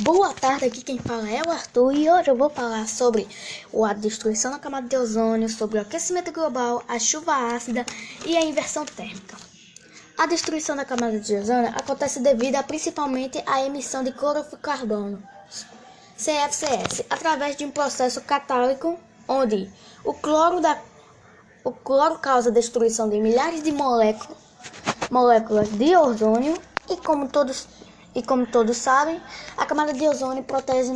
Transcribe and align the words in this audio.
Boa 0.00 0.32
tarde, 0.32 0.64
aqui 0.64 0.80
quem 0.80 0.96
fala 0.96 1.28
é 1.28 1.42
o 1.42 1.50
Arthur 1.50 1.92
e 1.92 2.08
hoje 2.08 2.30
eu 2.30 2.36
vou 2.36 2.48
falar 2.48 2.86
sobre 2.86 3.26
a 3.84 3.92
destruição 3.92 4.52
da 4.52 4.58
camada 4.58 4.86
de 4.86 4.96
ozônio, 4.96 5.48
sobre 5.48 5.76
o 5.76 5.82
aquecimento 5.82 6.30
global, 6.30 6.84
a 6.86 7.00
chuva 7.00 7.34
ácida 7.52 7.84
e 8.24 8.36
a 8.36 8.44
inversão 8.44 8.84
térmica. 8.84 9.36
A 10.16 10.24
destruição 10.26 10.76
da 10.76 10.84
camada 10.84 11.18
de 11.18 11.34
ozônio 11.34 11.72
acontece 11.74 12.20
devido 12.20 12.54
a, 12.54 12.62
principalmente 12.62 13.42
à 13.44 13.60
emissão 13.62 14.04
de 14.04 14.12
clorofluorcarbono, 14.12 15.20
CFCS, 16.16 17.04
através 17.10 17.56
de 17.56 17.64
um 17.64 17.70
processo 17.72 18.20
catálico 18.20 18.96
onde 19.26 19.68
o 20.04 20.14
cloro, 20.14 20.60
da, 20.60 20.78
o 21.64 21.72
cloro 21.72 22.20
causa 22.20 22.50
a 22.50 22.52
destruição 22.52 23.08
de 23.08 23.18
milhares 23.18 23.64
de 23.64 23.72
moléculas, 23.72 24.38
moléculas 25.10 25.68
de 25.70 25.96
ozônio 25.96 26.56
e 26.88 26.96
como 26.98 27.28
todos 27.28 27.66
e 28.14 28.22
como 28.22 28.46
todos 28.46 28.76
sabem, 28.76 29.20
a 29.56 29.66
camada 29.66 29.92
de 29.92 30.06
ozônio 30.06 30.42
protege, 30.42 30.92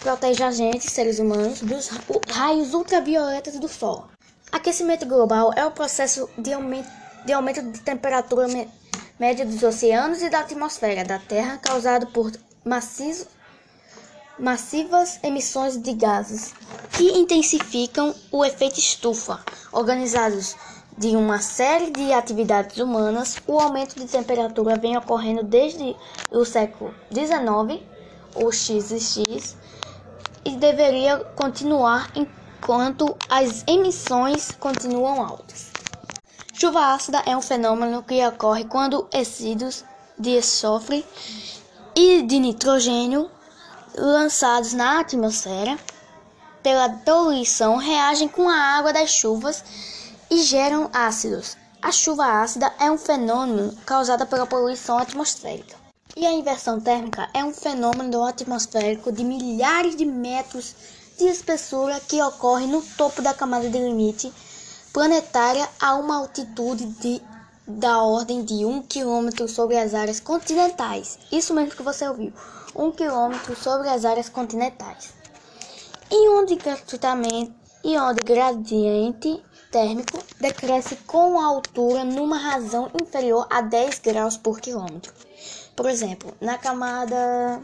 protege 0.00 0.42
a 0.42 0.50
gente, 0.50 0.90
seres 0.90 1.18
humanos, 1.18 1.60
dos 1.60 1.90
raios 2.30 2.74
ultravioletas 2.74 3.58
do 3.58 3.68
Sol. 3.68 4.06
Aquecimento 4.52 5.06
global 5.06 5.52
é 5.56 5.64
o 5.64 5.70
processo 5.70 6.28
de 6.38 6.52
aumento 6.52 7.04
de, 7.24 7.32
aumento 7.32 7.62
de 7.62 7.80
temperatura 7.80 8.46
média 9.18 9.46
dos 9.46 9.62
oceanos 9.62 10.22
e 10.22 10.28
da 10.28 10.40
atmosfera 10.40 11.04
da 11.04 11.18
Terra 11.18 11.58
causado 11.58 12.06
por 12.08 12.30
maciço, 12.64 13.26
massivas 14.38 15.18
emissões 15.22 15.80
de 15.80 15.94
gases 15.94 16.52
que 16.92 17.10
intensificam 17.12 18.14
o 18.30 18.44
efeito 18.44 18.78
estufa, 18.78 19.40
organizados 19.72 20.56
de 20.96 21.16
uma 21.16 21.40
série 21.40 21.90
de 21.90 22.12
atividades 22.12 22.78
humanas, 22.78 23.36
o 23.46 23.58
aumento 23.58 23.96
de 23.96 24.06
temperatura 24.06 24.76
vem 24.76 24.96
ocorrendo 24.96 25.42
desde 25.42 25.96
o 26.30 26.44
século 26.44 26.94
XIX, 27.12 27.82
o 28.36 28.52
XX, 28.52 29.56
e 30.44 30.56
deveria 30.56 31.18
continuar 31.36 32.10
enquanto 32.14 33.16
as 33.28 33.64
emissões 33.66 34.52
continuam 34.52 35.22
altas. 35.22 35.72
Chuva 36.52 36.94
ácida 36.94 37.22
é 37.26 37.36
um 37.36 37.42
fenômeno 37.42 38.02
que 38.02 38.24
ocorre 38.26 38.64
quando 38.64 39.08
resíduos 39.12 39.84
de 40.16 40.38
enxofre 40.38 41.04
e 41.96 42.22
de 42.22 42.38
nitrogênio 42.38 43.28
lançados 43.96 44.72
na 44.72 45.00
atmosfera 45.00 45.76
pela 46.62 46.88
poluição 46.88 47.76
reagem 47.76 48.28
com 48.28 48.48
a 48.48 48.56
água 48.56 48.92
das 48.92 49.10
chuvas 49.10 49.64
e 50.30 50.42
geram 50.42 50.90
ácidos. 50.92 51.56
A 51.82 51.92
chuva 51.92 52.24
ácida 52.24 52.72
é 52.78 52.90
um 52.90 52.96
fenômeno 52.96 53.76
causado 53.84 54.26
pela 54.26 54.46
poluição 54.46 54.98
atmosférica. 54.98 55.76
E 56.16 56.24
a 56.24 56.32
inversão 56.32 56.80
térmica 56.80 57.28
é 57.34 57.44
um 57.44 57.52
fenômeno 57.52 58.24
atmosférico 58.24 59.10
de 59.10 59.24
milhares 59.24 59.96
de 59.96 60.04
metros 60.04 60.74
de 61.18 61.24
espessura 61.24 62.00
que 62.00 62.22
ocorre 62.22 62.66
no 62.66 62.80
topo 62.80 63.20
da 63.20 63.34
camada 63.34 63.68
de 63.68 63.78
limite 63.78 64.32
planetária 64.92 65.68
a 65.80 65.96
uma 65.96 66.18
altitude 66.18 66.86
de, 66.86 67.20
da 67.66 68.00
ordem 68.00 68.44
de 68.44 68.64
1 68.64 68.82
km 68.82 69.48
sobre 69.48 69.76
as 69.76 69.92
áreas 69.92 70.20
continentais. 70.20 71.18
Isso 71.32 71.52
mesmo 71.52 71.74
que 71.74 71.82
você 71.82 72.08
ouviu, 72.08 72.32
1 72.74 72.92
km 72.92 73.54
sobre 73.60 73.88
as 73.88 74.04
áreas 74.04 74.28
continentais. 74.28 75.12
E 76.10 76.28
onde 76.28 76.54
gratuitamente 76.54 77.63
onde 77.86 78.22
gradiente 78.24 79.42
térmico 79.70 80.18
decresce 80.40 80.96
com 81.06 81.38
a 81.38 81.44
altura 81.44 82.04
numa 82.04 82.38
razão 82.38 82.90
inferior 83.00 83.46
a 83.50 83.60
10 83.60 83.98
graus 83.98 84.36
por 84.36 84.58
quilômetro. 84.60 85.12
Por 85.76 85.86
exemplo, 85.86 86.32
na 86.40 86.56
camada 86.56 87.60